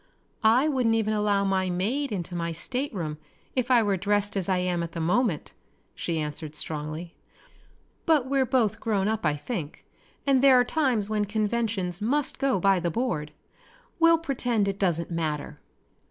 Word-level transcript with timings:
"I 0.43 0.67
wouldn't 0.67 0.95
even 0.95 1.13
allow 1.13 1.45
my 1.45 1.69
maid 1.69 2.11
into 2.11 2.33
my 2.33 2.53
stateroom 2.53 3.19
if 3.55 3.69
I 3.69 3.83
were 3.83 3.97
dressed 3.97 4.35
as 4.35 4.49
I 4.49 4.57
am 4.57 4.81
at 4.81 4.93
the 4.93 4.99
moment," 4.99 5.53
she 5.93 6.17
answered 6.17 6.55
strongly, 6.55 7.13
"but 8.07 8.27
we're 8.27 8.47
both 8.47 8.79
grown 8.79 9.07
up 9.07 9.27
I 9.27 9.35
think, 9.35 9.85
and 10.25 10.41
there 10.41 10.59
are 10.59 10.63
times 10.65 11.07
when 11.07 11.25
conventions 11.25 11.99
go 12.39 12.59
by 12.59 12.79
the 12.79 12.89
board. 12.89 13.31
We'll 13.99 14.17
pretend 14.17 14.67
it 14.67 14.79
doesn't 14.79 15.11
matter!" 15.11 15.59